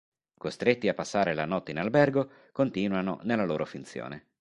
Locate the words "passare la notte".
0.95-1.69